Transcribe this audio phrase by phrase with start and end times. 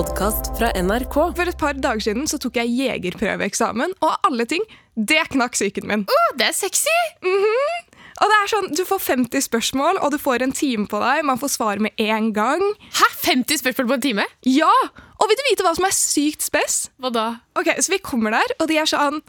[0.00, 1.14] podkast fra NRK.
[1.36, 4.62] For et par dager siden så tok jeg jegerprøveeksamen, og alle ting,
[4.96, 6.04] det knakk psyken min.
[6.08, 6.94] Oh, det er sexy!
[7.20, 11.20] Og det er sånn, Du får 50 spørsmål, og du får en time på deg.
[11.28, 12.64] Man får svar med en gang.
[12.96, 13.08] Hæ?
[13.26, 14.24] 50 spørsmål på en time?
[14.48, 14.72] Ja!
[15.20, 16.78] Og vil du vite hva som er sykt spes?
[16.96, 17.26] Hva da?
[17.60, 19.20] Ok, Så vi kommer der, og de er sånn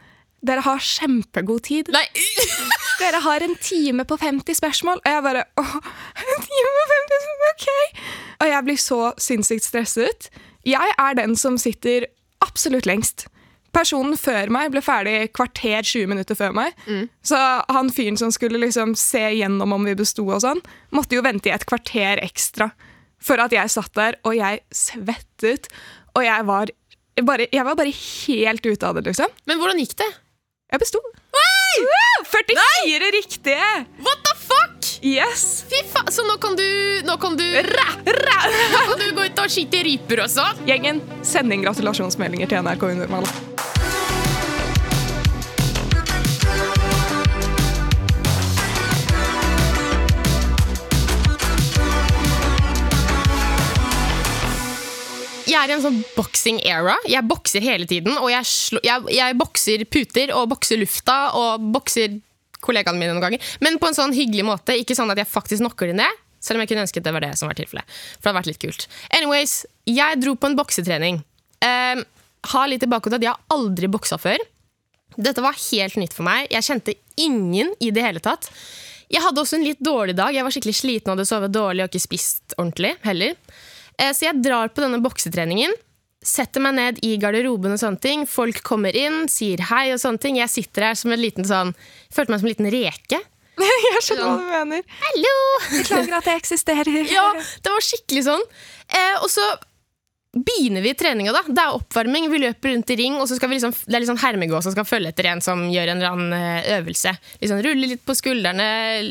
[0.42, 1.92] Dere har kjempegod tid.
[1.94, 2.06] Nei
[3.02, 5.04] Dere har en time på 50 spørsmål.
[5.04, 5.76] Og jeg bare Åh,
[6.32, 7.68] en time på 50 spørsmål, ok!
[8.40, 10.32] Og jeg blir så sinnssykt stresset.
[10.68, 12.06] Jeg er den som sitter
[12.46, 13.28] absolutt lengst.
[13.72, 16.74] Personen før meg ble ferdig kvarter 20 minutter før meg.
[17.24, 17.38] Så
[17.72, 20.60] han fyren som skulle liksom se gjennom om vi besto og sånn,
[20.92, 22.72] måtte jo vente i et kvarter ekstra
[23.22, 25.70] for at jeg satt der, og jeg svettet.
[26.18, 26.72] Og jeg var
[27.22, 29.30] bare, jeg var bare helt ute av det, liksom.
[29.48, 30.10] Men hvordan gikk det?
[30.74, 31.00] Jeg besto.
[31.32, 33.72] Wow, 44 riktige!
[34.04, 34.31] What the?
[35.02, 35.66] Yes!
[35.70, 38.40] Fy faen, Så nå kan du Nå kan du ræ, ræ.
[38.74, 40.46] Nå kan du gå ut og skyte ryper også?
[40.68, 43.26] Gjengen, send inn gratulasjonsmeldinger til NRK Unormal.
[55.50, 56.94] Jeg er i en sånn boxing era.
[57.10, 58.14] Jeg bokser hele tiden.
[58.22, 58.46] Og jeg,
[58.86, 62.22] jeg, jeg bokser puter og bokser lufta og bokser
[62.66, 63.52] kollegaene mine noen ganger.
[63.64, 64.76] Men på en sånn hyggelig måte.
[64.80, 66.22] Ikke sånn at jeg faktisk knocker dem ned.
[66.42, 67.86] Selv om jeg kunne ønsket det var det som var tilfellet.
[68.18, 68.88] For det hadde vært litt kult.
[69.14, 69.56] Anyways,
[69.90, 71.20] jeg dro på en boksetrening.
[71.62, 72.02] Um,
[72.54, 74.42] har litt i bakhodet at jeg har aldri boksa før.
[75.22, 76.48] Dette var helt nytt for meg.
[76.50, 78.48] Jeg kjente ingen i det hele tatt.
[79.12, 80.34] Jeg hadde også en litt dårlig dag.
[80.34, 83.36] Jeg var skikkelig sliten og hadde sovet dårlig og ikke spist ordentlig heller.
[84.00, 85.74] Eh, Så jeg drar på denne boksetreningen.
[86.22, 88.28] Setter meg ned i garderoben og sånne ting.
[88.30, 90.38] Folk kommer inn, sier hei og sånne ting.
[90.38, 91.74] Jeg sitter her som en liten sånn
[92.14, 93.22] Følte meg som en liten reke.
[93.62, 94.86] Jeg skjønner hva du mener.
[95.02, 95.34] Hallo!
[95.72, 96.90] Beklager at jeg eksisterer.
[97.16, 97.26] Ja,
[97.64, 98.46] det var skikkelig sånn.
[98.90, 99.44] Eh, og så
[100.32, 101.42] begynner vi treninga, da.
[101.48, 102.30] Det er oppvarming.
[102.32, 104.76] Vi løper rundt i ring, og så skal vi liksom, det er liksom hermegås som
[104.76, 107.14] skal følge etter en som gjør en eller annen eh, øvelse.
[107.44, 108.68] Liksom Rulle litt på skuldrene,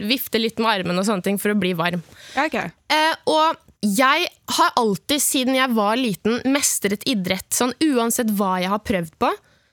[0.08, 2.02] vifte litt med armen og sånne ting for å bli varm.
[2.36, 2.56] Ja, ok.
[2.96, 4.26] Eh, og jeg
[4.56, 7.48] har alltid, siden jeg var liten, mestret idrett.
[7.54, 9.30] Sånn uansett hva jeg har prøvd på,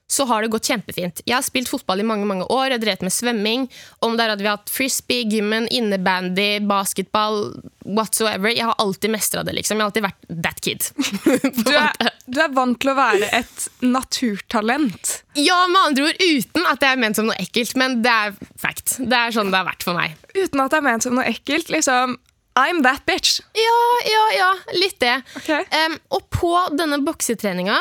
[0.07, 1.19] så har det gått kjempefint.
[1.28, 3.66] Jeg har spilt fotball i mange mange år, jeg har drevet med svømming.
[4.07, 7.50] Om der hadde vi hatt frisbee, gymmen, innebandy, basketball,
[7.84, 8.47] whatsoever.
[8.56, 9.75] Jeg har alltid mestra det, liksom.
[9.75, 10.88] Jeg har alltid vært that kid.
[11.68, 15.18] Du er, du er vant til å være et naturtalent.
[15.35, 18.39] ja, med andre ord, uten at det er ment som noe ekkelt, men det er
[18.56, 19.01] fact.
[19.03, 20.16] Det er sånn det har vært for meg.
[20.38, 21.68] Uten at det er ment som noe ekkelt.
[21.74, 22.16] Liksom,
[22.57, 23.38] I'm that bitch.
[23.56, 24.50] Ja, ja, ja.
[24.73, 25.16] Litt det.
[25.38, 25.63] Okay.
[25.85, 27.78] Um, og på denne boksetreninga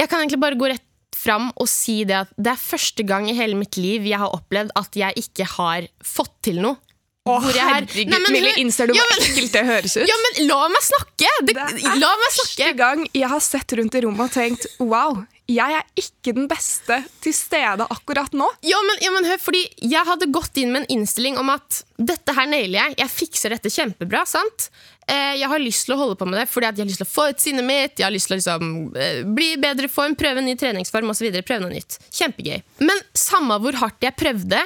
[0.00, 0.82] Jeg kan egentlig bare gå rett
[1.14, 4.34] fram og si det at det er første gang i hele mitt liv jeg har
[4.34, 6.76] opplevd at jeg ikke har fått til noe.
[7.24, 10.08] Å, herregud, Nei, men Millie, innser du hvor Ja, men- ekkelt det høres ut?
[10.10, 11.30] Ja, men la meg snakke!
[11.48, 15.76] Det, Det er første gang jeg har sett rundt i rommet og tenkt wow, jeg
[15.76, 18.46] er ikke den beste til stede akkurat nå.
[18.64, 21.82] Ja, men, ja, men hør, fordi Jeg hadde gått inn med en innstilling om at
[22.00, 22.96] dette her nailer jeg.
[23.02, 24.24] Jeg fikser dette kjempebra.
[24.28, 24.70] sant?
[25.04, 27.08] Eh, jeg har lyst til å holde på med det fordi jeg har lyst til
[27.08, 27.98] å få ut sinnet mitt.
[28.00, 31.12] Jeg har lyst til å liksom, eh, bli i bedre form, prøve en ny treningsform
[31.12, 31.28] osv.
[31.44, 31.98] Prøve noe nytt.
[32.08, 32.62] Kjempegøy.
[32.80, 34.62] Men samme hvor hardt jeg prøvde,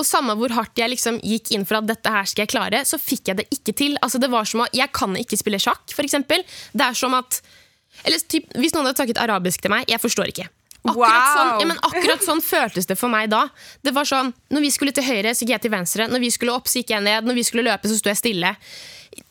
[0.00, 2.84] og samme hvor hardt jeg liksom gikk inn for at dette her skal jeg klare,
[2.88, 3.98] så fikk jeg det ikke til.
[4.00, 6.44] Altså, det var som at Jeg kan ikke spille sjakk, eksempel.
[6.72, 7.42] Det er som at
[8.04, 10.48] eller typ, Hvis noen hadde snakket arabisk til meg, jeg forstår ikke.
[10.80, 11.36] Akkurat, Wow.
[11.36, 13.48] sånn, ja, men akkurat sånn føltes det for meg da.
[13.84, 16.08] Det var sånn, Når vi skulle til høyre, så gikk jeg til venstre.
[16.08, 17.24] Når vi skulle opp, så gikk jeg ned.
[17.24, 18.56] Når vi skulle løpe, så sto jeg stille.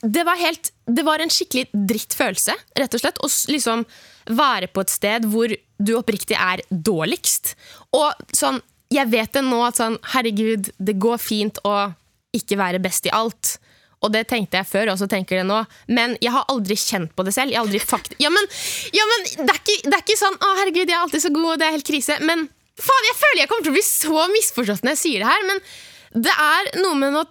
[0.04, 3.18] Det var, helt, det var en skikkelig drittfølelse, rett og slett.
[3.18, 3.86] Å liksom
[4.28, 5.48] være på et sted hvor
[5.82, 7.56] du oppriktig er dårligst.
[7.98, 11.94] Og sånn, jeg vet det nå at sånn, herregud, det går fint å
[12.36, 13.58] ikke være best i alt.
[14.00, 15.60] Og det tenkte jeg før, og så tenker jeg det nå.
[15.92, 17.52] Men jeg har aldri kjent på det selv.
[17.52, 18.48] Jeg har aldri fakt ja, men,
[18.96, 21.34] ja, men det, er ikke, det er ikke sånn 'Å, herregud, jeg er alltid så
[21.36, 22.20] god, og det er helt krise'.
[22.24, 22.48] Men
[22.80, 25.46] faen, jeg føler jeg kommer til å bli så misforstått når jeg sier det her.
[25.50, 25.62] Men
[26.26, 27.28] det er noe med noe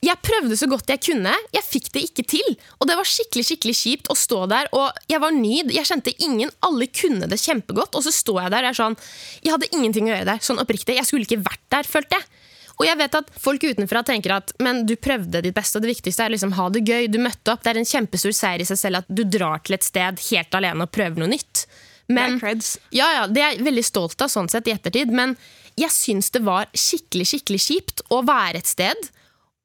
[0.00, 1.32] jeg prøvde så godt jeg kunne.
[1.52, 2.54] Jeg fikk det ikke til.
[2.80, 4.70] Og det var skikkelig skikkelig kjipt å stå der.
[4.76, 5.58] Og jeg var ny.
[5.74, 6.52] Jeg kjente ingen.
[6.64, 7.98] Alle kunne det kjempegodt.
[7.98, 8.96] Og så står jeg der og er sånn
[9.44, 10.40] Jeg hadde ingenting å gjøre der.
[10.44, 10.96] Sånn oppriktig.
[10.96, 12.39] Jeg skulle ikke vært der, følte jeg.
[12.80, 15.92] Og jeg vet at folk utenfra tenker at men du prøvde ditt beste, og det
[15.92, 17.10] viktigste er liksom ha det gøy.
[17.12, 17.60] Du møtte opp.
[17.64, 20.56] Det er en kjempestor seier i seg selv at du drar til et sted helt
[20.56, 21.66] alene og prøver noe nytt.
[22.10, 22.62] Men, Det er
[22.96, 25.36] ja, ja, det er jeg veldig stolt av sånn sett i ettertid, men
[25.78, 29.10] jeg syns det var skikkelig skikkelig kjipt å være et sted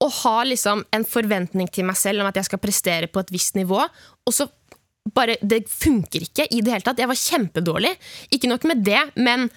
[0.04, 3.32] og ha liksom en forventning til meg selv om at jeg skal prestere på et
[3.34, 4.50] visst nivå, og så
[5.14, 6.98] bare Det funker ikke i det hele tatt.
[6.98, 7.92] Jeg var kjempedårlig.
[8.34, 9.52] Ikke nok med det, men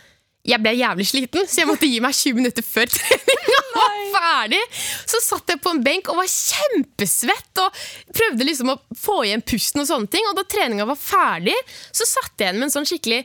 [0.49, 3.61] jeg ble jævlig sliten, så jeg måtte gi meg 20 minutter før treninga.
[3.79, 4.61] var ferdig,
[5.07, 7.83] så satt jeg på en benk og var kjempesvett og
[8.17, 10.27] prøvde liksom å få igjen pusten og sånne ting.
[10.31, 11.57] Og da treninga var ferdig,
[11.93, 13.23] så satt jeg igjen med en sånn skikkelig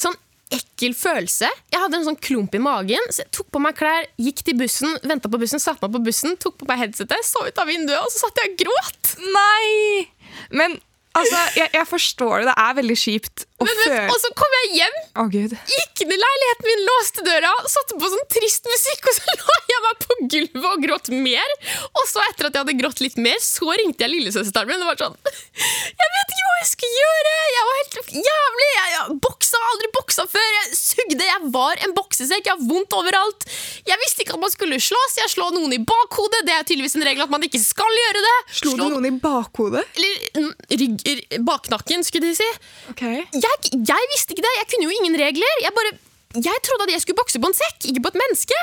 [0.00, 0.18] sånn
[0.54, 1.48] ekkel følelse.
[1.72, 4.58] Jeg hadde en sånn klump i magen, så jeg tok på meg klær, gikk til
[4.58, 7.70] bussen, venta på bussen, satte meg på bussen, tok på meg headsetet, så ut av
[7.70, 9.14] vinduet, og så satt jeg og gråt.
[9.34, 10.04] Nei!
[10.54, 10.76] Men
[11.16, 12.50] altså, jeg, jeg forstår det.
[12.50, 15.52] Det er veldig kjipt å Men, men, og så kom jeg hjem, oh, gud.
[15.70, 19.82] gikk i leiligheten min, låste døra, satte på sånn trist musikk, og så la jeg
[19.84, 21.54] meg på gulvet og gråt mer.
[21.94, 24.90] Og så etter at jeg hadde grått litt mer, så ringte jeg lillesøsteren min og
[24.90, 25.14] var sånn
[26.02, 27.34] Jeg vet ikke hva jeg skal gjøre!
[27.54, 28.68] Jeg var helt jævlig!
[28.74, 30.50] Jeg, jeg boksa, aldri boksa før.
[30.58, 31.24] Jeg sugde.
[31.28, 32.48] Jeg var en boksesekk.
[32.48, 33.46] Jeg har vondt overalt.
[33.86, 36.42] Jeg visste ikke at man skulle slås, Jeg slår noen i bakhodet.
[36.48, 38.34] Det er tydeligvis en regel at man ikke skal gjøre det.
[38.60, 39.84] Slo du Slå- noen i bakhodet?
[39.94, 40.52] Eller mm,
[40.82, 41.06] rygg,
[41.46, 42.50] baknakken, skulle de si.
[42.92, 43.04] Ok.
[43.44, 44.56] Jeg, jeg visste ikke det.
[44.58, 45.62] Jeg kunne jo ingen regler.
[45.62, 45.94] Jeg bare
[46.34, 48.60] jeg trodde at jeg skulle bokse på en sekk, ikke på et menneske.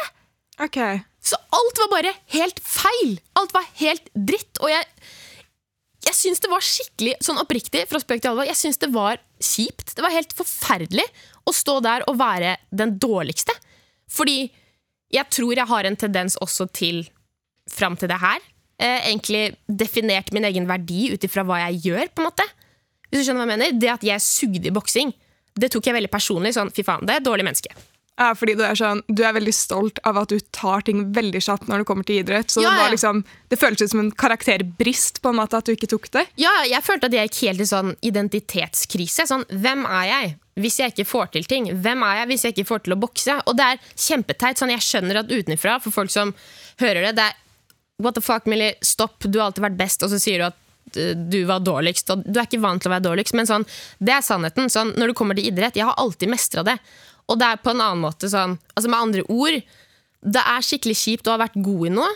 [0.61, 0.99] Okay.
[1.23, 3.13] Så alt var bare helt feil.
[3.39, 4.59] Alt var helt dritt.
[4.59, 4.87] Og jeg,
[6.07, 9.21] jeg syns det var skikkelig, sånn oppriktig, fra spøk til alvor, jeg syns det var
[9.39, 9.95] kjipt.
[9.95, 11.07] Det var helt forferdelig
[11.47, 13.55] å stå der og være den dårligste.
[14.11, 14.49] Fordi
[15.11, 17.05] jeg tror jeg har en tendens også til,
[17.71, 18.43] fram til det her,
[18.81, 22.47] eh, egentlig definert min egen verdi ut ifra hva jeg gjør, på en måte.
[23.11, 23.79] Hvis du skjønner hva jeg mener?
[23.83, 25.13] Det at jeg sugde i boksing,
[25.59, 26.55] det tok jeg veldig personlig.
[26.55, 27.75] Sånn, fy faen, det er et dårlig menneske.
[28.19, 31.39] Ja, fordi du er, sånn, du er veldig stolt av at du tar ting veldig
[31.41, 32.51] kjapt når det kommer til idrett.
[32.53, 35.65] Så Ja, det, var liksom, det føltes ut som en karakterbrist på en måte at
[35.65, 36.25] du ikke tok det.
[36.39, 39.25] Ja, jeg følte at jeg gikk helt i sånn identitetskrise.
[39.31, 41.71] Sånn, hvem er jeg hvis jeg ikke får til ting?
[41.81, 43.37] Hvem er jeg hvis jeg ikke får til å bokse?
[43.47, 44.59] Og det er kjempeteit.
[44.61, 46.35] Sånn, jeg skjønner at utenfra, for folk som
[46.83, 47.39] hører det, det er
[48.01, 50.55] What the fuck, Millie, stopp, du har alltid vært best, og så sier du at
[50.95, 52.09] du var dårligst.
[52.13, 53.67] Og du er ikke vant til å være dårligst, men sånn,
[53.99, 54.71] det er sannheten.
[54.71, 56.77] Sånn, når det kommer til idrett, jeg har alltid mestra det.
[57.31, 59.61] Og det er på en annen måte sånn Altså med andre ord,
[60.21, 62.09] det er skikkelig kjipt å ha vært god i noe,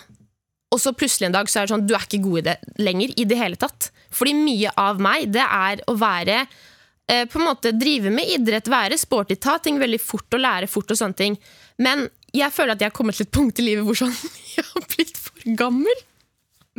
[0.73, 2.55] og så plutselig en dag så er det sånn, du er ikke god i det
[2.83, 3.89] lenger i det hele tatt.
[4.13, 8.67] Fordi mye av meg, det er å være eh, på en måte drive med idrett,
[8.71, 11.37] være sporty, ta ting veldig fort og lære fort og sånne ting.
[11.79, 14.13] Men jeg føler at jeg har kommet til et punkt i livet hvor sånn,
[14.57, 16.03] jeg har blitt for gammel.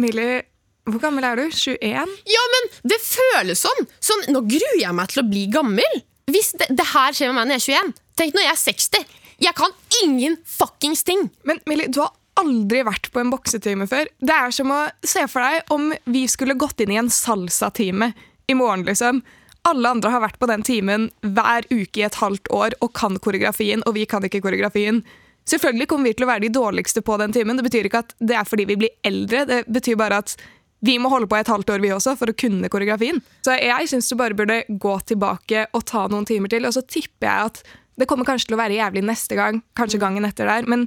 [0.03, 0.43] Millie,
[0.87, 1.47] hvor gammel er du?
[1.51, 2.17] 21?
[2.31, 3.89] Ja, men det føles sånn.
[3.99, 6.03] sånn nå gruer jeg meg til å bli gammel.
[6.31, 8.63] Hvis det, det her skjer med meg når jeg er 21, tenk når jeg er
[8.63, 9.19] 60.
[9.47, 9.75] Jeg kan
[10.05, 11.27] ingen fuckings ting.
[11.47, 14.09] Men Millie, du har aldri vært på en boksetime før.
[14.21, 18.13] Det er som å se for deg om vi skulle gått inn i en salsa-time
[18.47, 19.23] i morgen, liksom.
[19.67, 23.17] Alle andre har vært på den timen hver uke i et halvt år og kan
[23.19, 25.03] koreografien, og vi kan ikke koreografien.
[25.47, 27.59] Selvfølgelig kommer vi til å være de dårligste på den timen.
[27.59, 30.37] Det betyr ikke at det er fordi vi blir eldre, det betyr bare at
[30.85, 33.23] vi må holde på et halvt år vi også for å kunne koreografien.
[33.47, 36.85] Så jeg syns du bare burde gå tilbake og ta noen timer til, og så
[36.85, 37.63] tipper jeg at
[37.97, 40.85] det kommer kanskje til å være jævlig neste gang, kanskje gangen etter der, men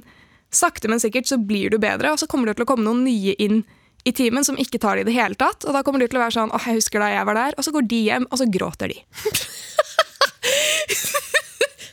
[0.54, 3.02] sakte, men sikkert så blir du bedre, og så kommer det til å komme noen
[3.06, 3.64] nye inn
[4.06, 6.20] i timen som ikke tar det i det hele tatt, og da kommer du til
[6.20, 8.26] å være sånn, åh, jeg husker da jeg var der, og så går de hjem,
[8.30, 9.02] og så gråter de.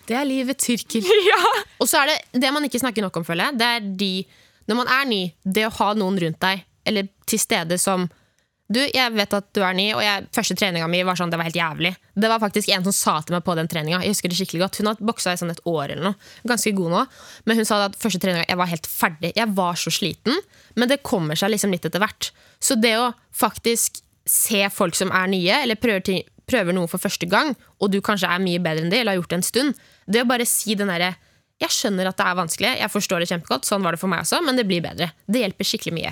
[0.08, 1.04] Det er livet tyrker.
[1.30, 1.40] ja!
[1.84, 3.60] Og så er det det man ikke snakker nok om, føler jeg.
[3.60, 4.12] Det er de,
[4.72, 8.08] når man er ny, det å ha noen rundt deg, eller til stede som
[8.68, 11.38] Du, jeg vet at du er ny, og jeg, første treninga mi var sånn, det
[11.40, 11.94] var helt jævlig.
[12.20, 14.02] Det var faktisk en som sa til meg på den treninga.
[14.04, 14.80] Jeg husker det skikkelig godt.
[14.82, 16.18] Hun har boksa i sånn et år eller noe.
[16.52, 17.04] Ganske god nå.
[17.48, 19.32] Men hun sa at første treninga, jeg var helt ferdig.
[19.40, 20.36] Jeg var så sliten.
[20.76, 22.34] Men det kommer seg liksom litt etter hvert.
[22.60, 27.00] Så det å faktisk se folk som er nye, eller prøver, ting, prøver noe for
[27.00, 29.48] første gang, og du kanskje er mye bedre enn de, eller har gjort det en
[29.48, 29.82] stund,
[30.12, 31.14] det å bare si den derre
[31.58, 34.22] jeg skjønner at det er vanskelig, jeg forstår det kjempegodt, sånn var det for meg
[34.22, 35.10] også, men det blir bedre.
[35.26, 36.12] Det hjelper skikkelig mye.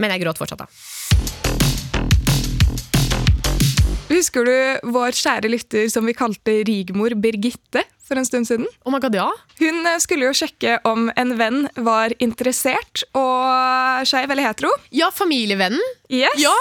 [0.00, 0.68] Men jeg gråt fortsatt, da.
[4.10, 8.66] Husker du vår kjære lytter som vi kalte Rigmor Birgitte for en stund siden?
[8.84, 9.28] Oh my god, ja.
[9.60, 14.72] Hun eh, skulle jo sjekke om en venn var interessert og skeiv eller hetero.
[14.90, 15.80] Ja, familievennen.
[16.10, 16.34] Yes.
[16.42, 16.56] Ja!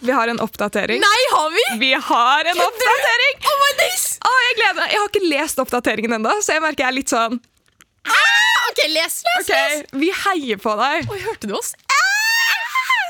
[0.00, 1.02] Vi har en oppdatering.
[1.02, 1.64] Nei, har vi?
[1.82, 3.42] Vi har en oppdatering!
[3.50, 4.06] Oh my days!
[4.24, 4.94] Å, jeg gleder meg.
[4.94, 7.40] Jeg har ikke lest oppdateringen ennå, så jeg merker jeg er litt sånn
[8.08, 9.82] Ah, ok, les, les, OK, les.
[10.00, 11.10] vi heier på deg.
[11.12, 11.74] Oi, hørte du oss?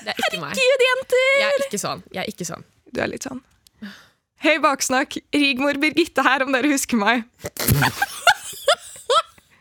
[0.04, 0.60] Det er ikke meg.
[0.86, 1.28] Jenter!
[1.40, 2.04] Jeg er ikke sånn.
[2.14, 2.64] Jeg er ikke sånn.
[2.90, 3.42] Du er litt sånn.
[4.40, 5.18] Hei, baksnakk.
[5.36, 7.26] Rigmor Birgitte her, om dere husker meg.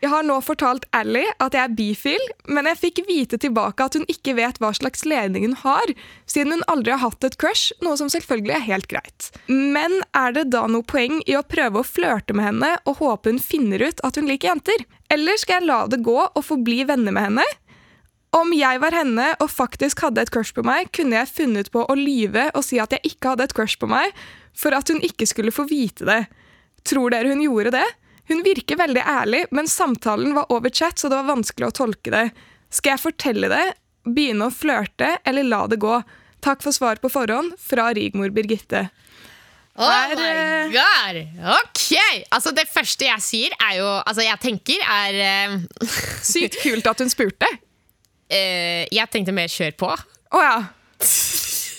[0.00, 3.98] Jeg har nå fortalt Ally at jeg er bifil, men jeg fikk vite tilbake at
[3.98, 5.92] hun ikke vet hva slags ledning hun har,
[6.24, 9.28] siden hun aldri har hatt et crush, noe som selvfølgelig er helt greit.
[9.52, 13.34] Men er det da noe poeng i å prøve å flørte med henne og håpe
[13.34, 14.86] hun finner ut at hun liker jenter?
[15.12, 17.44] Eller skal jeg la det gå og forbli venner med henne?
[18.36, 21.82] Om jeg var henne og faktisk hadde et crush på meg, kunne jeg funnet på
[21.82, 24.14] å lyve og si at jeg ikke hadde et crush på meg,
[24.54, 26.20] for at hun ikke skulle få vite det.
[26.86, 27.86] Tror dere hun gjorde det?
[28.30, 32.12] Hun virker veldig ærlig, men samtalen var over chat, så det var vanskelig å tolke
[32.14, 32.28] det.
[32.70, 33.64] Skal jeg fortelle det,
[34.06, 35.96] begynne å flørte, eller la det gå?
[36.40, 38.86] Takk for svar på forhånd fra Rigmor Birgitte.
[39.80, 41.18] Oh my eh, god!
[41.56, 41.82] Ok!
[42.30, 45.18] Altså, det første jeg sier, er jo Altså, jeg tenker er
[45.48, 45.84] uh...
[46.32, 47.48] Sykt kult at hun spurte.
[48.30, 49.90] Eh, Jeg tenkte mer kjør på.
[50.30, 50.58] Å ja.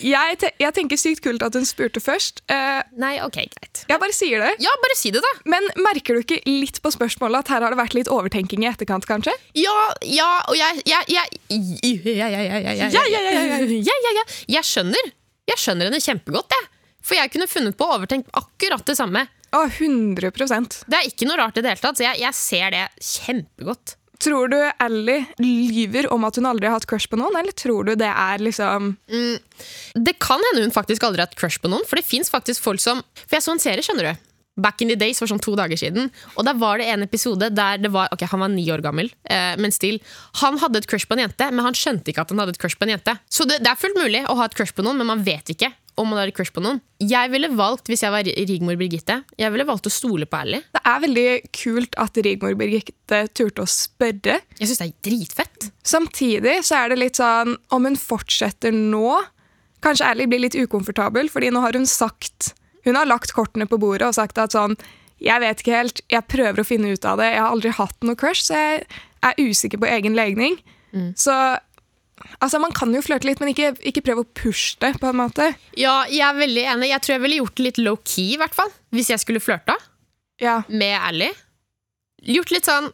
[0.01, 2.41] Jeg, te jeg tenker sykt kult at hun spurte først.
[2.49, 3.83] Uh, Nei, ok, greit.
[3.89, 4.55] jeg bare sier det.
[4.63, 5.31] Ja, bare si det, da.
[5.53, 8.69] Men merker du ikke litt på spørsmålet at her har det vært litt overtenking i
[8.71, 9.35] etterkant, kanskje?
[9.57, 10.81] Ja, ja, og jeg.
[14.49, 15.13] Jeg skjønner.
[15.51, 16.69] Jeg skjønner henne kjempegodt, jeg.
[17.01, 19.25] For jeg kunne funnet på å overtenke akkurat det samme.
[19.51, 20.31] Å, 100
[20.87, 23.97] Det er ikke noe rart i det hele tatt, så jeg, jeg ser det kjempegodt.
[24.21, 27.87] Tror du Ally lyver om at hun aldri har hatt crush på noen, eller tror
[27.87, 28.93] du det er liksom
[29.97, 32.61] Det kan hende hun faktisk aldri har hatt crush på noen, for det fins faktisk
[32.63, 34.27] folk som For jeg så en serie, skjønner du.
[34.61, 36.09] Back in the days for sånn to dager siden.
[36.35, 39.09] Og der var det en episode der det var Ok, han var ni år gammel,
[39.23, 39.97] eh, men still.
[40.43, 42.61] Han hadde et crush på en jente, men han skjønte ikke at han hadde et
[42.61, 43.15] crush på en jente.
[43.31, 45.55] Så det, det er fullt mulig å ha et crush på noen, men man vet
[45.55, 46.79] ikke om man har et crush på noen.
[47.03, 50.61] Jeg ville valgt, hvis jeg var Rigmor Birgitte, jeg ville valgt å stole på Ally.
[50.71, 51.25] Det er veldig
[51.57, 54.39] kult at Rigmor Birgitte turte å spørre.
[54.59, 55.69] Jeg synes det er dritfett.
[55.87, 59.19] Samtidig så er det litt sånn Om hun fortsetter nå
[59.81, 62.51] Kanskje Ally blir litt ukomfortabel, fordi nå har hun sagt
[62.85, 64.75] Hun har lagt kortene på bordet og sagt at sånn
[65.21, 67.31] Jeg vet ikke helt, jeg prøver å finne ut av det.
[67.33, 68.85] Jeg har aldri hatt noe crush, så jeg
[69.25, 70.57] er usikker på egen legning.
[71.17, 71.33] Så
[72.39, 75.19] altså, man kan jo flørte litt, men ikke, ikke prøve å pushe det, på en
[75.19, 75.51] måte.
[75.79, 76.91] Ja, jeg er veldig enig.
[76.93, 78.71] Jeg tror jeg ville gjort det litt low-key, i hvert fall.
[78.95, 79.77] Hvis jeg skulle flørta.
[80.41, 80.63] Ja.
[80.73, 81.27] med Ally.
[82.25, 82.87] Gjort litt sånn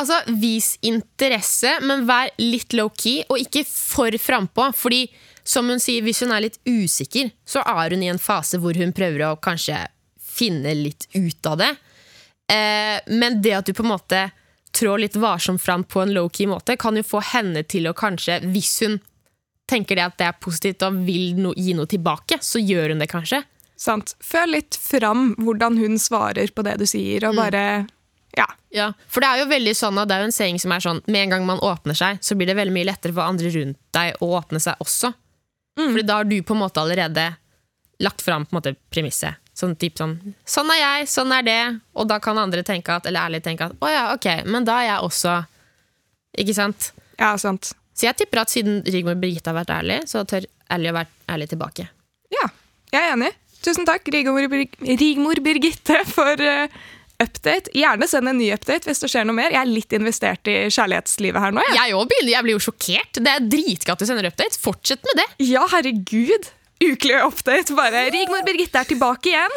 [0.00, 4.70] Altså, vis interesse, men vær litt low-key, og ikke for frampå.
[4.78, 5.00] Fordi,
[5.44, 8.78] som hun sier, hvis hun er litt usikker, så er hun i en fase hvor
[8.80, 9.82] hun prøver å kanskje
[10.24, 11.70] finne litt ut av det.
[12.54, 14.22] Eh, men det at du på en måte
[14.76, 18.40] trår litt varsomt fram på en low-key måte, kan jo få henne til å kanskje,
[18.52, 18.98] hvis hun
[19.70, 23.02] tenker det at det er positivt og vil no gi noe tilbake, så gjør hun
[23.02, 23.42] det kanskje.
[23.80, 24.14] Sant.
[24.20, 27.86] Føl litt fram hvordan hun svarer på det du sier, og bare
[28.36, 28.46] Ja.
[28.70, 30.78] Ja, for det er jo veldig sånn og det er jo en saying som er
[30.78, 33.50] sånn Med en gang man åpner seg, så blir det veldig mye lettere for andre
[33.50, 35.10] rundt deg å åpne seg også.
[35.80, 37.24] Fordi da har du på en måte allerede
[37.98, 39.40] lagt fram på en måte premisset.
[39.60, 40.14] Sånn, typ sånn
[40.48, 41.60] Sånn er jeg, sånn er det.
[42.00, 44.78] Og da kan andre tenke at, eller ærlig tenke at å ja, ok, men da
[44.80, 45.36] er jeg også
[46.40, 46.92] Ikke sant?
[47.20, 47.74] Ja, sant.
[47.92, 51.10] Så jeg tipper at siden Rigmor Birgitte har vært ærlig, så tør Ally å være
[51.34, 51.84] ærlig tilbake.
[52.32, 52.46] Ja,
[52.94, 53.32] jeg er enig.
[53.60, 56.78] Tusen takk, Rigmor, Birg Rigmor Birgitte, for uh,
[57.20, 57.74] update.
[57.76, 59.52] Gjerne send en ny update hvis det skjer noe mer.
[59.52, 61.66] Jeg er litt investert i kjærlighetslivet her nå.
[61.74, 61.96] Jeg.
[61.98, 63.20] Òg begynner, jeg blir jo sjokkert.
[63.20, 64.62] Det er dritgøy at du sender update.
[64.62, 65.28] Fortsett med det.
[65.50, 66.48] Ja, herregud.
[66.80, 67.74] Ukelig update.
[67.76, 69.54] Bare Rigmor Birgitte er tilbake igjen.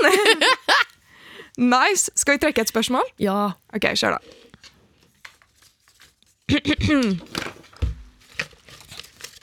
[1.74, 2.12] nice.
[2.20, 3.06] Skal vi trekke et spørsmål?
[3.22, 3.54] Ja.
[3.76, 4.22] Ok, kjør da.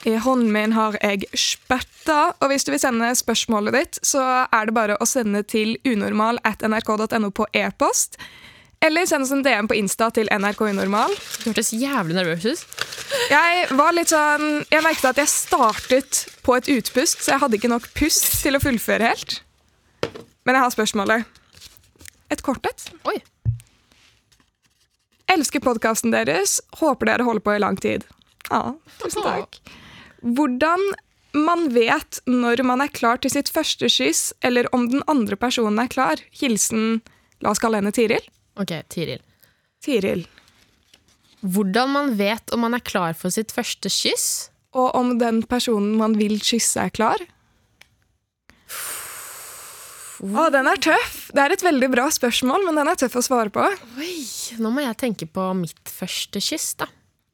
[0.05, 4.65] I hånden min har jeg spytta, og hvis du vil sende spørsmålet ditt, så er
[4.65, 8.17] det bare å sende til unormal at nrk.no på e-post,
[8.85, 11.13] eller send oss en DM på Insta til NRK Unormal.
[11.41, 12.85] Du hørtes jævlig nervøs ut.
[13.29, 17.59] Jeg var litt sånn Jeg merket at jeg startet på et utpust, så jeg hadde
[17.59, 19.37] ikke nok pust til å fullføre helt.
[20.47, 21.37] Men jeg har spørsmålet.
[22.33, 22.87] Et kort et.
[23.11, 23.19] Oi.
[25.31, 26.57] Elsker podkasten deres.
[26.81, 28.07] Håper dere holder på i lang tid.
[28.49, 28.73] Ja,
[29.03, 29.61] tusen takk.
[30.25, 30.89] Hvordan
[31.37, 35.79] man vet når man er klar til sitt første skyss, eller om den andre personen
[35.79, 36.23] er klar.
[36.41, 37.03] Hilsen
[37.41, 38.21] La oss kalle henne Tiril.
[38.59, 39.21] Ok, Tiril.
[39.83, 40.25] Tiril.
[41.41, 44.49] Hvordan man vet om man er klar for sitt første kyss?
[44.77, 47.23] Og om den personen man vil kysse, er klar.
[50.21, 51.31] Å, den er tøff!
[51.33, 53.63] Det er et veldig bra spørsmål, men den er tøff å svare på.
[53.97, 54.13] Oi,
[54.61, 56.87] nå må jeg tenke på mitt første kyss, da.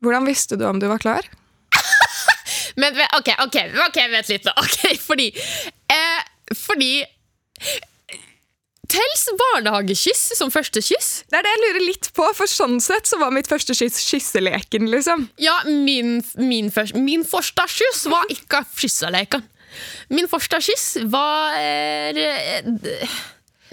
[0.06, 1.28] Hvordan visste du om du var klar?
[2.78, 3.56] Men ok, ok,
[3.88, 4.54] ok, vent litt nå.
[4.62, 6.20] Ok, fordi eh,
[6.54, 6.92] Fordi
[8.88, 11.10] Tels barnehagekyss som første kyss?
[11.28, 14.00] Det er det jeg lurer litt på, for sånn sett så var mitt første kyss
[14.08, 15.28] kysseleken, liksom.
[15.42, 19.44] Ja, min, min, først, min første kyss var ikke kysseleken.
[20.14, 22.16] Min første kyss var eh,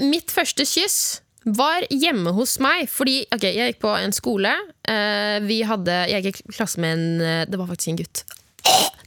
[0.03, 0.99] Mitt første kyss
[1.45, 2.89] var hjemme hos meg.
[2.91, 4.55] Fordi ok, jeg gikk på en skole.
[4.89, 8.25] Eh, vi hadde, jeg gikk i klasse med en eh, Det var faktisk en gutt.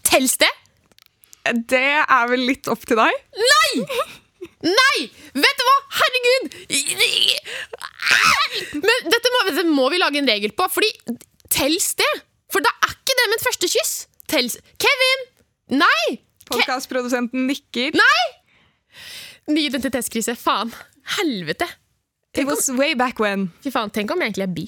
[0.07, 0.53] Tels det?
[1.67, 3.21] Det er vel litt opp til deg?
[3.43, 3.85] Nei!
[4.65, 4.99] Nei!
[5.37, 5.75] Vet du hva?
[5.99, 6.43] Herregud!
[8.81, 10.89] Men dette må, dette må vi lage en regel på, fordi
[11.53, 12.09] tels det?
[12.53, 13.93] For da er ikke det mitt første kyss.
[14.31, 15.27] Tels Kevin!
[15.83, 16.17] Nei!
[16.47, 17.95] Podkastprodusenten nikker.
[17.97, 18.23] Nei!
[19.51, 20.35] Ny identitetskrise.
[20.39, 20.71] Faen.
[21.17, 21.67] Helvete.
[22.37, 23.49] It was way back when.
[23.63, 24.65] Fy faen, tenk om jeg egentlig er bi.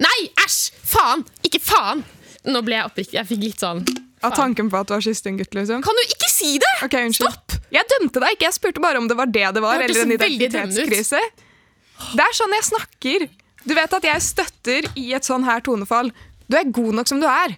[0.00, 0.70] Nei, æsj!
[0.94, 1.24] Faen!
[1.46, 2.04] Ikke faen!
[2.48, 3.18] Nå ble jeg oppriktig.
[3.18, 3.82] Jeg fikk litt sånn
[4.24, 5.82] Av tanken på at du har kysset en gutt, liksom.
[5.84, 6.72] Kan du ikke si det?!
[6.86, 7.28] Okay, unnskyld.
[7.32, 7.49] Stopp!
[7.70, 10.02] Jeg dømte deg ikke, jeg spurte bare om det var det det var, Det eller
[10.02, 11.20] en identitetskrise.
[12.16, 13.28] Det er sånn jeg snakker.
[13.62, 16.10] Du vet at jeg støtter i et sånn her tonefall.
[16.50, 17.54] Du er god nok som du er.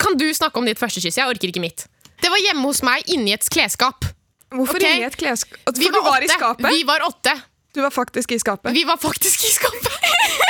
[0.00, 1.20] Kan du snakke om ditt første kyss?
[1.20, 1.86] Jeg orker ikke mitt.
[2.20, 4.08] Det var hjemme hos meg inni et klesskap.
[4.50, 4.98] Hvorfor okay?
[4.98, 5.60] inni et klesskap?
[5.68, 6.66] For Vi du var i skapet?
[6.72, 7.36] Vi var åtte.
[7.70, 8.74] Du var faktisk i skapet.
[8.74, 9.92] Vi var faktisk i skapet.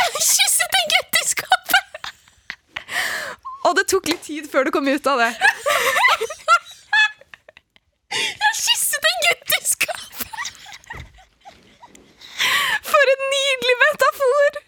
[3.70, 5.30] Og det tok litt tid før du kom ut av det.
[8.10, 10.48] Jeg kysset en gutt i skapet!
[12.90, 14.58] For en nydelig metafor!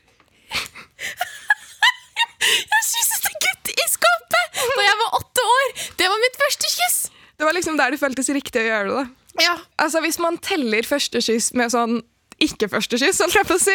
[2.43, 5.75] Jeg kysset en gutt i skapet da jeg var åtte år!
[5.99, 7.01] Det var mitt første kyss.
[7.39, 9.05] Det var liksom der det føltes riktig å gjøre det.
[9.43, 9.57] Ja.
[9.83, 11.99] Altså, Hvis man teller første kyss med sånn
[12.43, 13.75] ikke-første kyss, holdt jeg på å si,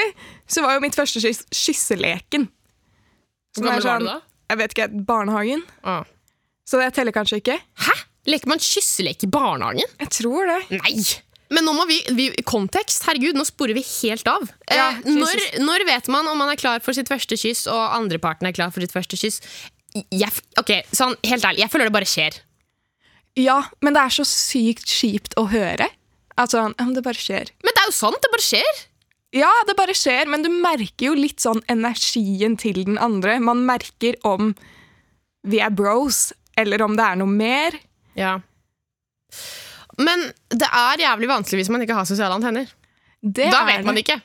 [0.52, 2.48] så var jo mitt første kyss kysseleken.
[3.58, 4.18] Hvor gammel var du sånn- da?
[4.48, 5.64] Jeg vet ikke, barnehagen.
[5.84, 6.04] Ah.
[6.68, 7.58] Så det teller kanskje ikke.
[7.86, 7.96] Hæ?
[8.28, 9.88] Leker man kysselek i barnehagen?
[10.02, 10.60] Jeg tror det.
[10.82, 11.00] Nei!
[11.54, 13.06] Men nå må vi, vi Kontekst.
[13.08, 14.50] Herregud, nå sporer vi helt av.
[14.68, 17.96] Ja, eh, når, når vet man om man er klar for sitt første kyss, og
[17.96, 19.40] andreparten er klar for sitt første kyss?
[19.96, 22.42] Jeg, ok, sånn, Helt ærlig, jeg føler det bare skjer.
[23.40, 25.88] Ja, men det er så sykt kjipt å høre.
[26.38, 27.50] Altså, det bare skjer.
[27.64, 28.84] Men det er jo sant, det bare skjer.
[29.36, 33.40] Ja, det bare skjer, men du merker jo litt sånn energien til den andre.
[33.44, 34.54] Man merker om
[35.48, 37.76] vi er bros, eller om det er noe mer.
[38.18, 38.38] Ja.
[40.00, 42.72] Men det er jævlig vanskelig hvis man ikke har sosiale antenner.
[43.22, 44.20] Det Da vet man ikke.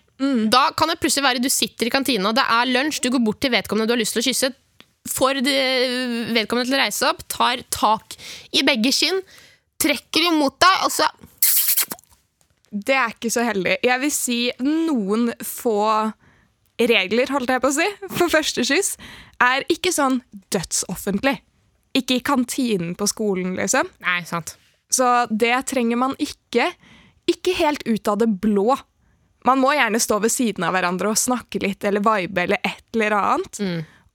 [0.53, 3.41] Da kan det plutselig være du sitter i kantina, det er lunsj, du går bort
[3.43, 4.53] til vedkommende du har lyst til å kysse,
[5.11, 8.15] får vedkommende til å reise opp, tar tak
[8.55, 9.19] i begge skinn,
[9.83, 11.09] trekker imot deg, og så
[12.73, 13.76] Det er ikke så heldig.
[13.85, 15.79] Jeg vil si noen få
[16.83, 18.95] regler, holdt jeg på å si, for første skyss,
[19.45, 20.23] er ikke sånn
[20.55, 21.37] dødsoffentlig.
[21.99, 23.91] Ikke i kantinen på skolen, liksom.
[24.02, 24.57] Nei, sant.
[24.93, 26.71] Så det trenger man ikke.
[27.29, 28.75] Ikke helt ut av det blå.
[29.47, 32.97] Man må gjerne stå ved siden av hverandre og snakke litt eller vibe eller et
[32.97, 33.61] eller annet.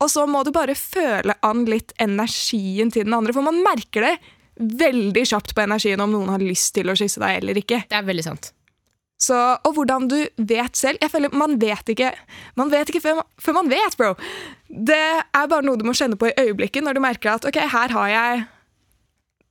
[0.01, 4.05] Og så må du bare føle an litt energien til den andre, for man merker
[4.05, 4.15] det
[4.59, 7.83] veldig kjapt på energien om noen har lyst til å kysse deg eller ikke.
[7.89, 8.51] Det er veldig sant.
[9.17, 12.11] Så, og hvordan du vet selv Jeg føler Man vet ikke
[12.53, 14.11] Man vet ikke før man, før man vet, bro.
[14.69, 17.57] Det er bare noe du må kjenne på i øyeblikket når du merker at ok,
[17.73, 18.45] her har jeg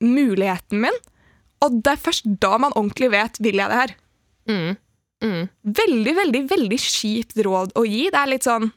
[0.07, 0.99] muligheten min.
[1.65, 3.95] Og det er først da man ordentlig vet vil jeg det her.
[4.47, 4.77] Mm.
[5.25, 5.45] Mm.
[5.81, 8.05] Veldig, veldig, veldig kjipt råd å gi.
[8.13, 8.71] Det er litt sånn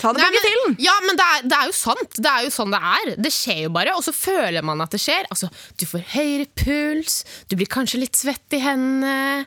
[0.00, 0.74] Ta det begge til.
[0.84, 2.16] ja, men det er, det er jo sant.
[2.18, 3.12] Det er jo sånn det er.
[3.22, 5.26] Det skjer jo bare, og så føler man at det skjer.
[5.30, 9.46] Altså, du får høyere puls, du blir kanskje litt svett i hendene.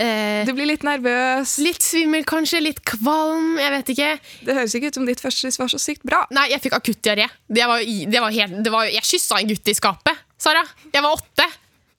[0.00, 1.58] Eh, Du blir litt nervøs.
[1.62, 2.62] litt svimmel, kanskje.
[2.64, 3.58] Litt kvalm.
[3.60, 4.08] Jeg vet ikke.
[4.48, 6.22] Det høres ikke ut som ditt første svar var så sykt bra.
[6.32, 7.28] Nei, jeg fikk akutt diaré.
[7.46, 10.64] Det var, i- det var helt, det var, jeg kyssa en gutt i skapet, Sara.
[10.92, 11.46] Jeg var åtte.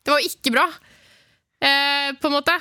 [0.04, 0.66] Det var ikke bra.
[1.62, 2.58] Eh, på en måte.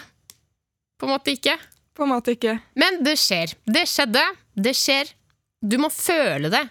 [1.00, 1.56] På en måte ikke.
[1.96, 2.60] På en måte ikke.
[2.76, 3.54] Men det skjer.
[3.66, 4.22] Det skjedde.
[4.54, 5.10] Det skjer.
[5.62, 6.62] Du må føle det.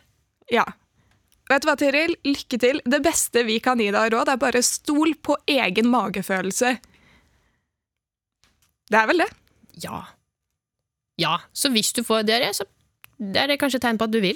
[0.51, 0.65] Ja.
[1.47, 2.15] Vet du hva, Tiril?
[2.27, 2.81] Lykke til.
[2.83, 6.73] Det beste vi kan gi deg av råd, er bare stol på egen magefølelse.
[8.91, 9.29] Det er vel det.
[9.83, 10.03] Ja.
[11.21, 12.67] Ja, så hvis du får diaré, så
[13.21, 14.35] er det kanskje tegn på at du vil.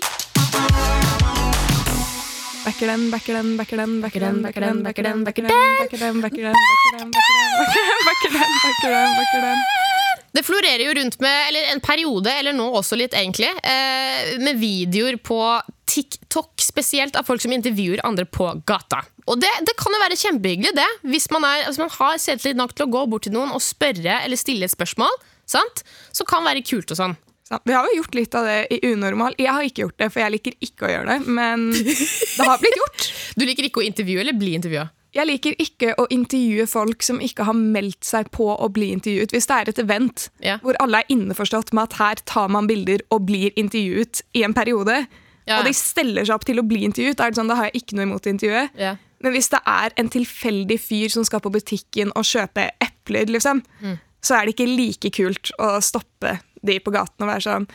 [2.65, 5.83] Backer den, backer den, backer den, backer den, backer den, backer den, backer den, backer
[5.83, 9.94] backer den, backer den, backer den, backer den, backer den, backer den, backer den.
[10.35, 14.59] Det florerer jo rundt med, eller en periode, eller nå også litt egentlig, eh, med
[14.59, 15.39] videoer på
[15.87, 19.03] TikTok, spesielt av folk som intervjuer andre på gata.
[19.31, 22.59] Og det, det kan jo være kjempehyggelig, det, hvis man, er, hvis man har selvtillit
[22.59, 25.13] nok til å gå bort til noen og spørre eller stille et spørsmål.
[25.49, 25.85] Sant?
[26.15, 27.15] Så kan være kult og sånn.
[27.63, 29.35] Vi har jo gjort litt av det i unormal.
[29.37, 32.61] Jeg har ikke gjort det, for jeg liker ikke å gjøre det, men det har
[32.61, 33.09] blitt gjort.
[33.37, 34.87] Du liker ikke å intervjue eller bli intervjua?
[35.15, 39.31] Jeg liker ikke å intervjue folk som ikke har meldt seg på å bli intervjuet.
[39.31, 40.57] Hvis det er et event Ja.
[40.59, 44.53] hvor alle er innforstått med at her tar man bilder og blir intervjuet i en
[44.53, 45.07] periode,
[45.47, 45.59] Ja.
[45.59, 47.83] og de steller seg opp til å bli intervjuet, er det sånn, da har jeg
[47.83, 48.69] ikke noe imot intervjuet.
[48.77, 48.95] Ja.
[49.21, 53.63] Men hvis det er en tilfeldig fyr som skal på butikken og kjøpe epler, liksom,
[53.81, 53.99] Mm.
[54.21, 57.67] så er det ikke like kult å stoppe de på gaten og være sånn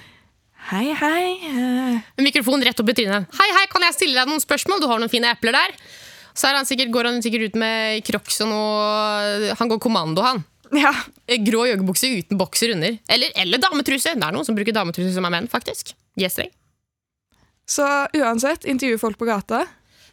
[0.68, 1.38] Hei, hei.
[1.42, 3.26] eh, Mikrofon rett opp i trynet.
[3.32, 4.80] Hei, hei, kan jeg stille deg noen spørsmål?
[4.82, 5.70] Du har noen fine epler der.
[6.40, 10.40] Så han sikkert, går han sikkert ut med crocs og noe Han går kommando, han.
[10.72, 10.92] Ja,
[11.44, 12.94] Grå joggebukse uten bokser under.
[13.10, 14.14] Eller, eller dametruse.
[14.14, 15.92] Det er noen som bruker dametruse som er menn, faktisk.
[16.18, 16.52] G-streng.
[17.70, 19.64] Så uansett, intervjue folk på gata.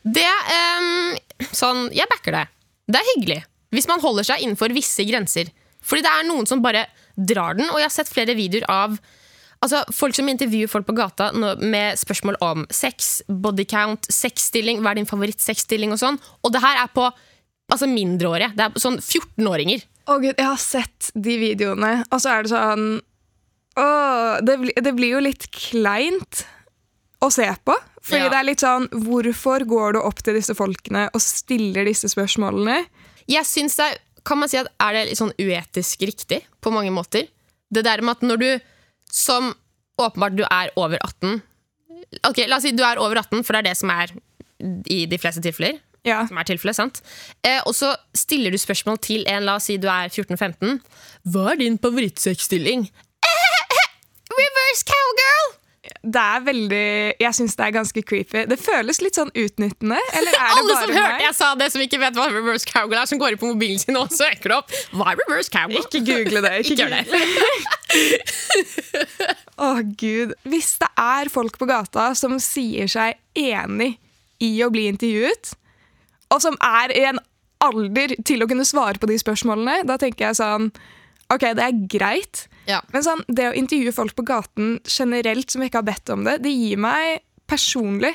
[0.03, 1.15] Det um,
[1.53, 2.43] Sånn, jeg backer det.
[2.89, 3.39] Det er hyggelig.
[3.75, 5.51] Hvis man holder seg innenfor visse grenser.
[5.85, 8.97] Fordi det er noen som bare drar den, og jeg har sett flere videoer av
[9.61, 15.01] altså, folk som intervjuer folk på gata med spørsmål om sex, bodycount, sexstilling, hva er
[15.01, 16.19] din favorittsexstilling og sånn.
[16.43, 17.05] Og det her er på
[17.71, 18.51] altså, mindreårige.
[18.57, 19.83] Det er sånn 14-åringer.
[20.07, 22.87] Å gud, jeg har sett de videoene, og så er det sånn
[23.77, 26.45] Åh, det, blir- det blir jo litt kleint
[27.21, 27.75] å se på.
[28.01, 28.29] Fordi Ja.
[28.29, 32.85] det er litt sånn Hvorfor går du opp til disse folkene og stiller disse spørsmålene?
[33.27, 36.71] Jeg synes det er, kan man si at er det litt sånn uetisk riktig på
[36.73, 37.27] mange måter.
[37.71, 38.59] Det der med at når du
[39.11, 39.53] som
[39.97, 41.41] åpenbart du er over 18
[42.27, 44.13] Ok, La oss si du er over 18, for det er det som er
[44.87, 45.79] i de fleste tilfeller.
[46.07, 46.21] Ja.
[46.29, 47.01] Som er tilfellet, sant?
[47.43, 50.77] Eh, og så stiller du spørsmål til en, la oss si du er 14-15.
[51.33, 52.87] Hva er din favorittsexstilling?
[56.03, 56.87] Det er veldig
[57.21, 58.43] Jeg syns det er ganske creepy.
[58.49, 59.99] Det føles litt sånn utnyttende.
[60.17, 62.69] Eller er det Alle bare som hørte jeg sa det, som ikke vet hva reverse
[62.69, 65.83] cowgirl er, som går på mobilen sin og søker opp Hva er reverse cowgirl?
[65.83, 66.53] Ikke google det.
[66.63, 67.07] Ikke, Ikke google det.
[69.67, 70.35] Å, gud.
[70.47, 73.95] Hvis det er folk på gata som sier seg enig
[74.43, 75.55] i å bli intervjuet,
[76.29, 77.19] og som er i en
[77.63, 80.69] alder til å kunne svare på de spørsmålene, da tenker jeg sånn
[81.33, 82.45] OK, det er greit.
[82.69, 82.81] Ja.
[82.93, 86.37] Men sånn, det å intervjue folk på gaten generelt som ikke har bedt om det,
[86.45, 88.13] det gir meg personlig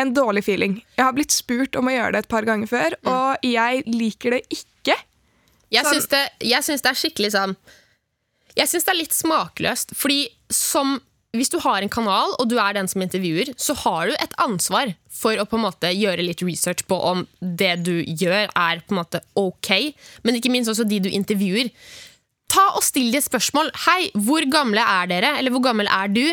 [0.00, 0.78] en dårlig feeling.
[0.96, 4.36] Jeg har blitt spurt om å gjøre det et par ganger før, og jeg liker
[4.38, 4.96] det ikke.
[5.72, 7.56] Jeg Sånn- syns det, det er skikkelig sånn
[8.52, 10.98] Jeg syns det er litt smakløst, fordi som
[11.32, 14.34] hvis du har en kanal, og du er den som intervjuer, så har du et
[14.36, 18.82] ansvar for å på en måte gjøre litt research på om det du gjør, er
[18.84, 19.94] på en måte ok.
[20.22, 21.70] Men ikke minst også de du intervjuer.
[22.52, 23.70] Ta og Still de spørsmål.
[23.86, 25.36] Hei, hvor gamle er dere?
[25.40, 26.24] Eller hvor gammel er du?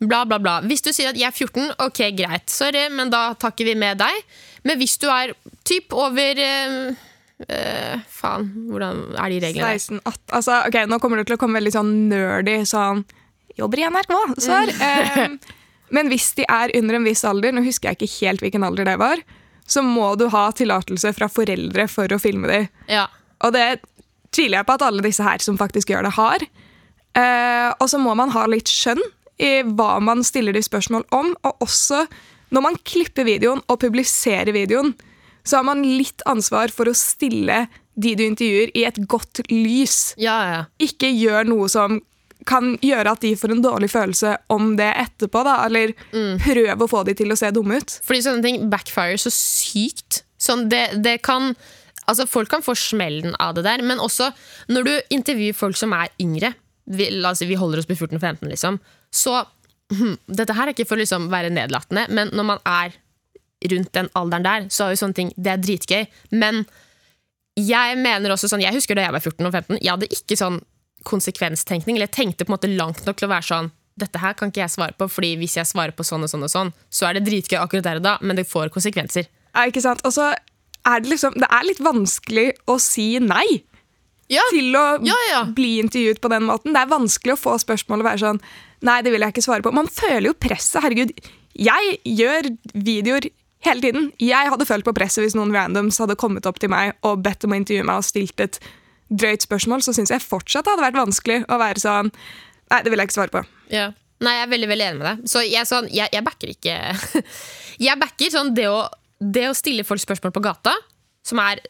[0.00, 0.58] Bla, bla, bla.
[0.64, 2.48] Hvis du sier at jeg er 14, ok, greit.
[2.50, 4.24] Sorry, men da takker vi med deg.
[4.66, 5.34] Men hvis du er
[5.68, 9.76] typ over øh, Faen, hvordan er de reglene?
[9.76, 13.04] 16, 18, altså, ok, Nå kommer det til å komme veldig sånn nerdy sånn
[13.60, 14.72] Jobber i NRK, svar.
[14.72, 14.82] Mm.
[14.88, 15.56] Eh,
[15.96, 18.88] men hvis de er under en viss alder, nå husker jeg ikke helt hvilken alder
[18.88, 19.20] det var,
[19.68, 22.68] så må du ha tillatelse fra foreldre for å filme dem.
[22.88, 23.08] Ja.
[23.44, 23.66] Og det
[24.34, 26.44] tviler jeg på at alle disse her som faktisk gjør det, har.
[27.18, 29.02] Eh, og så må man ha litt skjønn
[29.40, 31.32] i hva man stiller de spørsmål om.
[31.48, 32.04] Og også
[32.54, 34.94] når man klipper videoen og publiserer videoen,
[35.46, 37.64] så har man litt ansvar for å stille
[38.00, 40.14] de du intervjuer, i et godt lys.
[40.20, 40.60] Ja, ja.
[40.80, 41.98] Ikke gjør noe som
[42.48, 45.42] kan gjøre at de får en dårlig følelse om det etterpå.
[45.44, 45.92] Da, eller
[46.40, 47.98] prøve å få de til å se dumme ut.
[48.06, 50.22] Fordi sånne ting backfire så sykt.
[50.40, 51.52] Sånn, det, det kan
[52.10, 54.30] Altså, folk kan få smellen av det der, men også
[54.72, 56.54] når du intervjuer folk som er yngre
[56.90, 57.06] Vi,
[57.38, 58.80] si, vi holder oss på 14-15, liksom.
[59.14, 59.36] Så
[59.94, 62.96] hm, Dette her er ikke for å liksom være nedlatende, men når man er
[63.70, 66.06] rundt den alderen der, så er jo sånne ting Det er dritgøy.
[66.40, 66.64] Men
[67.60, 69.80] jeg mener også sånn Jeg husker da jeg var 14 og 15.
[69.80, 70.62] Jeg hadde ikke sånn
[71.08, 73.70] konsekvenstenkning, eller jeg tenkte på en måte langt nok til å være sånn
[74.00, 76.46] dette her kan ikke jeg svare på, fordi hvis jeg svarer på sånn og sånn,
[76.46, 79.28] og sånn, så er det dritgøy akkurat der og da, men det får konsekvenser.
[79.50, 80.00] Ja, ikke sant?
[80.06, 80.30] Og så
[80.86, 83.62] er det liksom Det er litt vanskelig å si nei.
[84.30, 85.40] Ja, til å Ja, ja.
[85.44, 86.72] bli intervjuet på den måten.
[86.72, 88.40] Det er vanskelig å få spørsmål og være sånn
[88.86, 89.72] Nei, det vil jeg ikke svare på.
[89.76, 90.78] Man føler jo presset.
[90.80, 91.10] Herregud,
[91.52, 93.26] jeg gjør videoer
[93.66, 94.06] hele tiden.
[94.22, 97.44] Jeg hadde følt på presset hvis noen randoms hadde kommet opp til meg og bedt
[97.44, 98.56] om å intervjue meg og stilt et
[99.10, 102.08] drøyt spørsmål, så syns jeg fortsatt det hadde vært vanskelig å være sånn
[102.70, 103.40] Nei, det vil jeg ikke svare på.
[103.74, 103.90] Ja.
[104.22, 105.28] Nei, jeg er veldig veldig enig med deg.
[105.32, 106.74] Så jeg, sånn, jeg, jeg backer ikke
[107.88, 108.80] Jeg backer sånn det å,
[109.20, 110.72] det å stille folk spørsmål på gata,
[111.26, 111.60] som er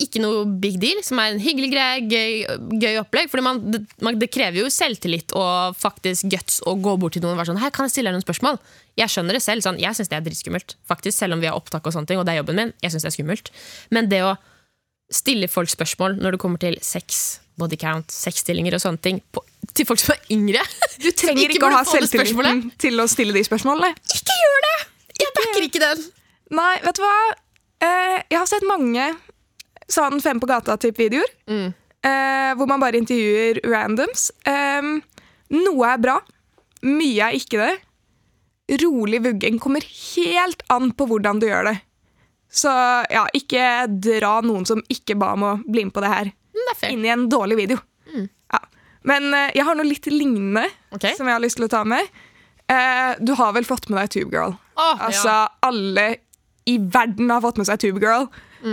[0.00, 3.28] ikke noe big deal, som er en hyggelig greie, gøy, gøy opplegg.
[3.30, 3.82] Fordi det,
[4.22, 7.60] det krever jo selvtillit og faktisk guts å gå bort til noen og være sånn
[7.62, 8.58] Hei, kan jeg stille deg noen spørsmål?
[8.98, 9.64] Jeg skjønner det selv.
[9.64, 12.22] Sånn, jeg syns det er dritskummelt, faktisk, selv om vi har opptak og sånne ting,
[12.22, 12.72] og det er jobben min.
[12.82, 13.52] Jeg synes det er skummelt.
[13.94, 14.32] Men det å
[15.12, 17.20] stille folk spørsmål når det kommer til sex,
[17.60, 19.44] body count, sexstillinger og sånne ting, på,
[19.76, 20.64] til folk som er yngre
[21.04, 23.92] Du trenger ikke, å ha selvtilliten til å stille de spørsmålene.
[24.16, 24.76] Ikke gjør det!
[25.20, 26.04] Jeg backer ikke den.
[26.52, 27.18] Nei, vet du hva?
[27.82, 29.06] Eh, jeg har sett mange
[29.92, 31.30] sånn Fem på gata-type-videoer.
[32.02, 34.30] Eh, hvor man bare intervjuer randoms.
[34.48, 34.92] Eh,
[35.52, 36.18] noe er bra,
[36.88, 37.72] mye er ikke det.
[38.82, 41.78] Rolig vugging kommer helt an på hvordan du gjør det.
[42.52, 42.72] Så
[43.08, 46.86] ja, ikke dra noen som ikke ba om å bli med på det her, Det
[46.86, 47.78] er inn i en dårlig video.
[48.12, 48.60] Ja.
[49.08, 51.16] Men eh, jeg har noe litt lignende okay.
[51.16, 52.06] som jeg har lyst til å ta med.
[52.70, 54.54] Eh, du har vel fått med deg Tubegirl?
[54.76, 56.06] Oh, Altså, alle
[56.66, 58.28] i verden har fått med seg Tubegirl.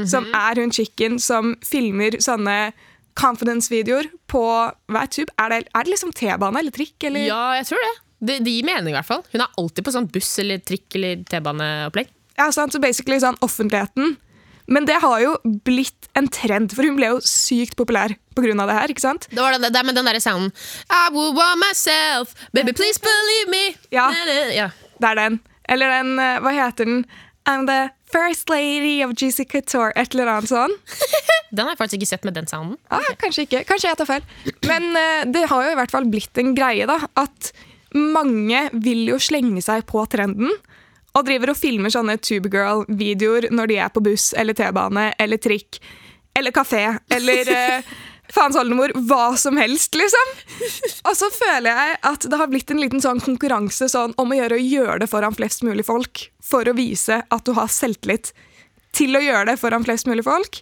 [0.06, 0.36] Som Mhm.
[0.36, 2.72] er hun chicken som filmer sånne
[3.16, 4.44] confidence-videoer på
[4.90, 5.32] Hva er tube?
[5.40, 6.96] Er det, er det liksom T-bane eller trikk?
[7.10, 7.26] Eller?
[7.30, 7.96] Ja, jeg tror det.
[8.22, 9.24] Det, det gir mening, i hvert fall.
[9.32, 12.10] Hun er alltid på sånn buss eller trikk eller T-baneopplegg.
[12.40, 12.72] Ja, sant?
[12.76, 14.18] Så basically sånn offentligheten
[14.70, 15.32] Men det har jo
[15.66, 18.54] blitt en trend, for hun ble jo sykt populær pga.
[18.68, 18.88] det her.
[18.94, 19.26] ikke sant?
[19.32, 20.52] Det var det, det med den derre sounden
[20.92, 23.76] I will want myself, baby please believe me.
[23.92, 24.12] Ja.
[24.54, 24.70] Ja.
[25.02, 25.40] Det er den.
[25.68, 27.06] Eller den, eh, hva heter den?
[27.50, 29.92] I'm the first lady of GC Couture.
[29.98, 30.76] Et eller annet sånn.
[31.56, 32.76] Den har jeg faktisk ikke sett med den sounden.
[32.94, 33.64] Ah, Kanskje ikke.
[33.66, 34.26] Kanskje jeg tar feil.
[34.70, 37.50] Men uh, det har jo i hvert fall blitt en greie da, at
[37.98, 40.54] mange vil jo slenge seg på trenden.
[41.18, 45.82] Og driver og filmer sånne Tubegirl-videoer når de er på buss eller T-bane eller trikk
[46.38, 47.90] eller kafé eller eh,
[48.34, 48.94] faens oldemor.
[49.10, 50.34] Hva som helst, liksom.
[51.04, 54.40] Og så føler jeg at det har blitt en liten sånn konkurranse sånn, om å
[54.40, 56.28] gjøre, å gjøre det foran flest mulig folk.
[56.46, 58.34] For å vise at du har selvtillit
[58.96, 60.62] til å gjøre det foran flest mulig folk.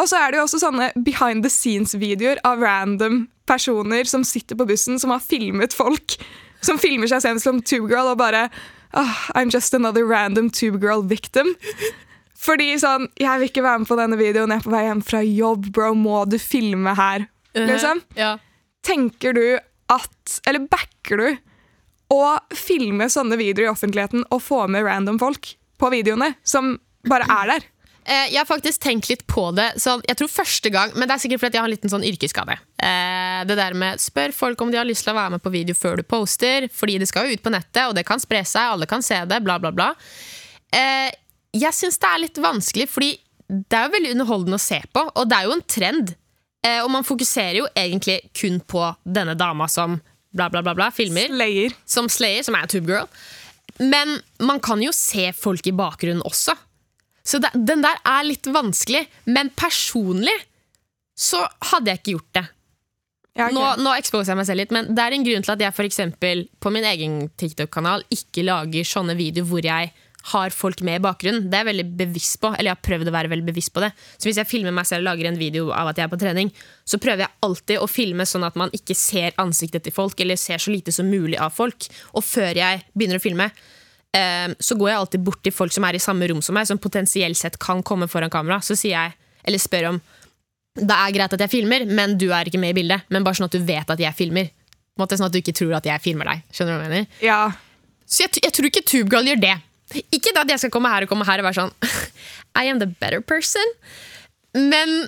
[0.00, 4.56] Og så er det jo også sånne behind the scenes-videoer av random personer som sitter
[4.58, 6.16] på bussen, som har filmet folk.
[6.62, 8.46] Som filmer seg selv som Tubegirl og bare
[8.94, 11.54] oh, I'm just another random Tubegirl victim.
[12.42, 15.02] Fordi sånn Jeg vil ikke være med på denne videoen, jeg er på vei hjem
[15.06, 15.92] fra jobb, bro.
[15.94, 17.28] Må du filme her?
[17.54, 18.00] Liksom.
[18.18, 18.36] Ja.
[18.82, 19.44] Tenker du
[19.92, 21.28] at Eller backer du
[22.12, 22.24] å
[22.56, 26.74] filme sånne videoer i offentligheten og få med random folk på videoene, som
[27.08, 27.62] bare er der?
[28.04, 29.70] Eh, Jeg har faktisk tenkt litt på det.
[29.80, 32.04] Så jeg tror første gang, Men det er sikkert fordi jeg har en liten sånn
[32.04, 32.58] yrkesskade.
[32.82, 35.52] Eh, det der med Spør folk om de har lyst til å være med på
[35.54, 36.68] video før du poster.
[36.68, 39.22] Fordi det skal jo ut på nettet, og det kan spre seg, alle kan se
[39.24, 39.40] det.
[39.44, 39.94] bla bla bla
[40.74, 41.10] eh,
[41.52, 43.12] Jeg syns det er litt vanskelig, fordi
[43.52, 45.04] det er jo veldig underholdende å se på.
[45.20, 46.14] Og det er jo en trend.
[46.64, 49.98] Eh, og man fokuserer jo egentlig kun på denne dama som
[50.32, 51.28] bla, bla, bla, bla filmer.
[51.32, 51.76] Slayer.
[51.84, 53.10] Som Slayer, som er Tubegirl.
[53.82, 56.56] Men man kan jo se folk i bakgrunnen også.
[57.22, 59.04] Så det, den der er litt vanskelig.
[59.28, 60.34] Men personlig
[61.18, 62.46] så hadde jeg ikke gjort det.
[63.32, 63.56] Ja, okay.
[63.56, 65.72] Nå, nå exposer jeg meg selv litt, men det er en grunn til at jeg
[65.72, 69.92] for eksempel, på min egen TikTok-kanal ikke lager sånne videoer hvor jeg
[70.30, 71.48] har folk med i bakgrunnen.
[71.50, 73.82] Det er jeg veldig bevisst på, eller jeg har prøvd å være veldig bevisst på
[73.82, 73.90] det.
[74.16, 76.20] Så hvis jeg filmer meg selv og lager en video av at jeg er på
[76.22, 76.52] trening,
[76.86, 80.40] så prøver jeg alltid å filme sånn at man ikke ser ansiktet til folk, eller
[80.40, 81.88] ser så lite som mulig av folk.
[82.14, 83.50] Og før jeg begynner å filme,
[84.14, 86.70] eh, så går jeg alltid bort til folk som er i samme rom som meg,
[86.70, 88.62] som potensielt sett kan komme foran kamera.
[88.62, 90.02] Så sier jeg, eller spør om
[90.72, 93.04] det er greit at jeg filmer, men du er ikke med i bildet.
[93.12, 94.48] Men bare sånn at du vet at jeg filmer.
[95.00, 96.42] Måte Sånn at du ikke tror at jeg filmer deg.
[96.52, 97.20] Skjønner du hva jeg mener?
[97.24, 97.42] Ja.
[98.04, 99.54] Så jeg, jeg tror ikke Tubegirl gjør det.
[100.14, 101.72] Ikke at jeg skal komme her og komme her og være sånn
[102.60, 103.74] I am the better person.
[104.56, 105.06] Men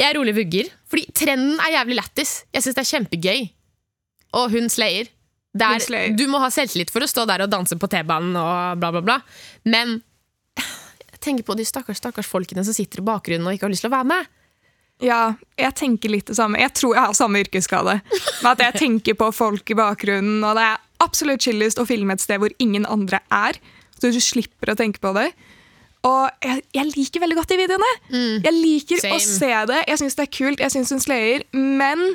[0.00, 0.70] jeg er rolig vugger.
[0.90, 2.34] Fordi trenden er jævlig lættis.
[2.54, 3.48] Jeg syns det er kjempegøy.
[4.40, 5.10] Og hun slayer.
[5.58, 6.14] Er, slayer.
[6.14, 9.02] Du må ha selvtillit for å stå der og danse på T-banen og bla, bla,
[9.02, 9.16] bla.
[9.66, 9.98] Men
[10.58, 13.86] jeg tenker på de stakkars, stakkars folkene som sitter i bakgrunnen og ikke har lyst
[13.86, 14.36] til å være med.
[15.00, 15.20] Ja,
[15.56, 16.60] jeg tenker litt det samme.
[16.60, 17.98] Jeg tror jeg har samme yrkesskade.
[18.42, 22.14] Med at jeg tenker på folk i bakgrunnen, og det er absolutt chillest å filme
[22.14, 23.56] et sted hvor ingen andre er.
[24.00, 25.28] Så du slipper å tenke på det.
[26.08, 27.88] Og jeg, jeg liker veldig godt de videoene.
[28.40, 29.80] Jeg liker å se det.
[29.90, 31.44] Jeg syns det er kult, jeg syns hun sløyer.
[31.52, 32.06] Men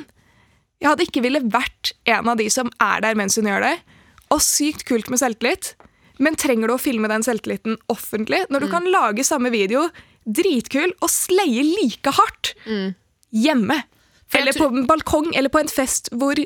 [0.82, 3.76] jeg hadde ikke ville vært en av de som er der mens hun gjør det.
[4.34, 5.74] Og sykt kult med selvtillit.
[6.18, 9.84] Men trenger du å filme den selvtilliten offentlig når du kan lage samme video
[10.26, 12.54] dritkul og slaye like hardt
[13.30, 13.76] hjemme?
[14.26, 16.40] For Eller på en balkong eller på en fest hvor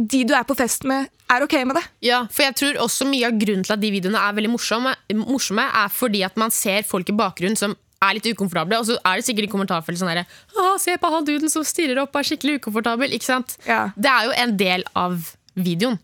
[0.00, 1.84] de du er på fest med, er ok med det.
[2.08, 4.94] Ja, for jeg tror også Mye av grunnen til at de videoene er veldig morsomme,
[5.20, 8.96] morsomme er fordi at man ser folk i bakgrunnen som er litt ukomfortable, og så
[9.04, 10.24] er det sikkert i kommentarfeltet sånn derre
[10.56, 13.12] «Å, Se på han duden som stirrer opp er skikkelig ukomfortabel.
[13.12, 13.58] Ikke sant?
[13.68, 13.90] Ja.
[13.92, 15.18] Det er jo en del av
[15.52, 15.98] videoen.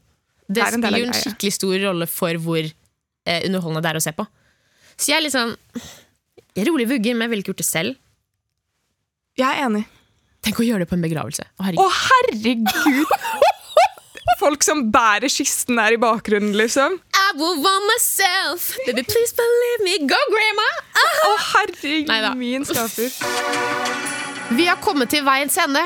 [0.46, 4.00] Det, Det er spiller jo en skikkelig stor rolle for hvor eh, underholdende det er
[4.02, 4.26] å se på.
[4.96, 5.56] Så jeg er litt sånn
[6.56, 7.96] Jeg er rolig vugger, men jeg ville ikke gjort det selv.
[9.36, 9.82] Jeg er enig.
[10.46, 11.48] Tenk å gjøre det på en begravelse.
[11.58, 12.68] Å, Å, herregud.
[14.26, 14.40] herregud!
[14.40, 16.98] Folk som bærer kisten der i bakgrunnen, liksom.
[17.14, 18.76] I will want myself.
[18.86, 20.06] Baby, please believe me.
[20.06, 20.66] Go, grandma!
[21.26, 22.34] Å, herregud, Neida.
[22.34, 23.10] min skaper.
[24.56, 25.82] Vi har kommet til veiens ende.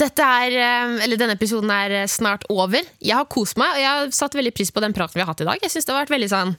[0.00, 2.80] Dette er, eh, eller Denne episoden er eh, snart over.
[3.04, 5.28] Jeg har kost meg, og jeg har satt veldig pris på den praten vi har
[5.28, 5.58] hatt i dag.
[5.60, 6.54] Jeg synes det har vært veldig sånn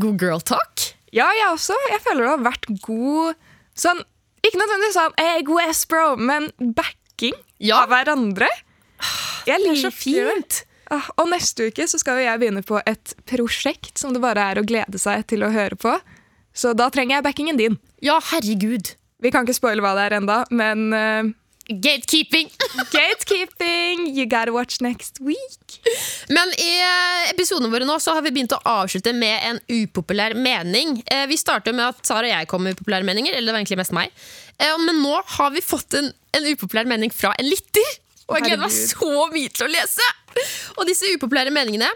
[0.00, 0.86] god girl talk.
[1.14, 1.76] Ja, jeg også.
[1.92, 3.34] Jeg føler det har vært god
[3.78, 4.00] sånn
[4.44, 7.82] Ikke nødvendigvis sånn hey, god ass, bro, men backing Ja.
[7.84, 8.48] av hverandre.
[9.44, 10.64] Jeg Det er liker så fint.
[10.92, 14.50] Ah, Og neste uke så skal jo jeg begynne på et prosjekt som det bare
[14.52, 15.94] er å glede seg til å høre på.
[16.54, 17.78] Så da trenger jeg backingen din.
[18.04, 18.92] Ja, herregud.
[19.24, 21.32] Vi kan ikke spoile hva det er enda, men uh,
[21.64, 22.50] Gatekeeping.
[22.92, 25.78] gatekeeping, you gotta watch next week.
[26.28, 30.36] Men i eh, episodene våre nå så har vi begynt å avslutte med en upopulær
[30.36, 30.98] mening.
[31.08, 33.62] Eh, Vi startet med at Sara og jeg kom med upopulære meninger, eller det var
[33.64, 34.12] egentlig mest meg.
[34.60, 37.96] Men nå har vi fått en, en upopulær mening fra en lytter.
[38.28, 40.08] Og jeg gleder meg så mye til å lese!
[40.78, 41.90] Og disse upopulære meningene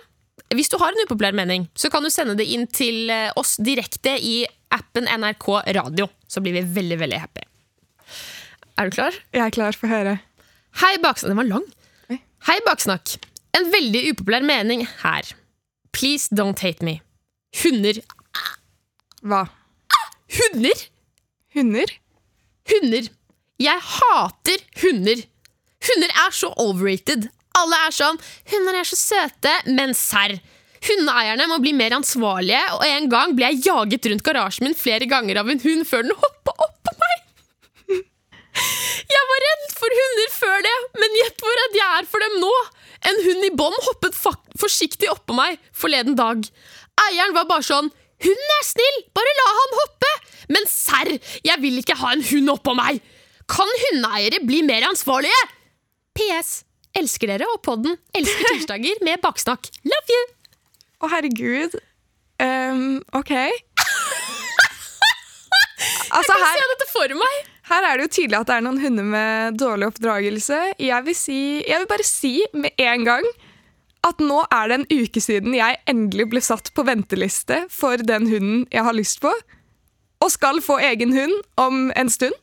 [0.54, 3.56] Hvis du har en upopulær mening, så kan du sende det inn til eh, oss
[3.60, 6.06] direkte i appen NRK Radio.
[6.28, 7.44] Så blir vi veldig, veldig happy.
[8.78, 9.16] Er du klar?
[9.34, 10.14] Jeg er klar for å høre.
[10.80, 11.32] Hei, Baksnakk.
[11.34, 11.66] Den var lang.
[12.48, 13.18] Hei, Baksnakk.
[13.58, 15.28] En veldig upopulær mening her.
[15.92, 17.00] Please don't hate me.
[17.60, 18.00] Hunder.
[19.24, 19.46] Hva?
[20.38, 20.84] Hunder!
[21.56, 21.92] Hunder?
[22.70, 23.08] Hunder.
[23.58, 25.24] Jeg hater hunder.
[25.88, 27.28] Hunder er så overrated.
[27.58, 28.18] Alle er sånn
[28.50, 30.38] 'Hunder er så søte', men serr.
[30.84, 35.08] Hundeeierne må bli mer ansvarlige, og en gang ble jeg jaget rundt garasjen min flere
[35.10, 37.16] ganger av en hund før den hoppa opp på meg.
[39.14, 42.34] Jeg var redd for hunder før det, men gjett hvor redd jeg er for dem
[42.42, 42.54] nå.
[43.08, 44.16] En hund i bånd hoppet
[44.58, 46.42] forsiktig oppå meg forleden dag.
[47.06, 50.14] Eieren var bare sånn 'Hunden er snill, bare la han hoppe'.
[50.50, 51.12] Men serr,
[51.46, 52.98] jeg vil ikke ha en hund oppå meg.
[53.46, 55.38] Kan hundeeiere bli mer ansvarlige?
[56.18, 56.50] PS.
[56.98, 57.94] Elsker dere og podden.
[58.16, 59.68] Elsker tirsdager med baksnakk.
[59.86, 60.24] Love you!
[60.98, 61.78] Å, herregud.
[62.42, 63.34] Um, OK.
[66.08, 67.48] Altså, Jeg kan her, se dette for meg.
[67.68, 70.56] her er det jo tydelig at det er noen hunder med dårlig oppdragelse.
[70.80, 71.36] Jeg vil, si,
[71.68, 73.26] jeg vil bare si med en gang
[74.08, 78.24] at nå er det en uke siden jeg endelig ble satt på venteliste for den
[78.30, 79.30] hunden jeg har lyst på,
[80.24, 82.34] og skal få egen hund om en stund.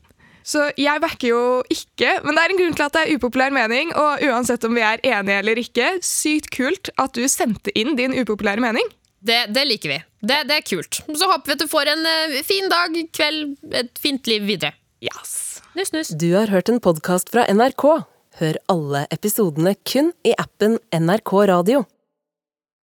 [0.45, 1.41] Så jeg backer jo
[1.73, 4.77] ikke, men det er en grunn til at det er upopulær mening, og uansett om
[4.77, 8.85] vi er enige eller ikke, sykt kult at du sendte inn din upopulære mening.
[9.25, 9.97] Det, det liker vi.
[10.21, 11.01] Det, det er kult.
[11.09, 14.75] Så håper vi at du får en eh, fin dag, kveld, et fint liv videre.
[15.01, 15.63] Yes.
[15.73, 16.13] Nuss, nuss.
[16.13, 17.87] Du har hørt en podkast fra NRK.
[18.37, 21.85] Hør alle episodene kun i appen NRK Radio.